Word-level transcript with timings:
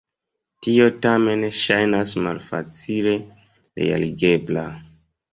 Tio 0.67 0.85
tamen 1.05 1.43
ŝajnas 1.57 2.13
malfacile 2.27 3.13
realigebla. 3.83 4.65